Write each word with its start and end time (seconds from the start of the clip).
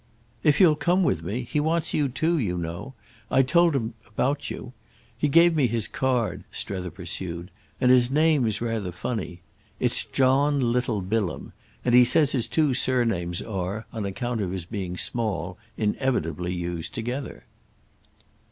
"If 0.41 0.59
you'll 0.59 0.75
come 0.77 1.03
with 1.03 1.21
me. 1.21 1.43
He 1.43 1.59
wants 1.59 1.93
you 1.93 2.09
too, 2.09 2.39
you 2.39 2.57
know. 2.57 2.95
I 3.29 3.43
told 3.43 3.75
him 3.75 3.93
about 4.07 4.49
you. 4.49 4.73
He 5.15 5.27
gave 5.27 5.55
me 5.55 5.67
his 5.67 5.87
card," 5.87 6.43
Strether 6.51 6.89
pursued, 6.89 7.51
"and 7.79 7.91
his 7.91 8.09
name's 8.09 8.61
rather 8.61 8.91
funny. 8.91 9.43
It's 9.79 10.03
John 10.05 10.71
Little 10.71 11.01
Bilham, 11.03 11.53
and 11.85 11.93
he 11.93 12.03
says 12.03 12.31
his 12.31 12.47
two 12.47 12.73
surnames 12.73 13.43
are, 13.43 13.85
on 13.93 14.05
account 14.07 14.41
of 14.41 14.49
his 14.53 14.65
being 14.65 14.97
small, 14.97 15.59
inevitably 15.77 16.55
used 16.55 16.95
together." 16.95 17.43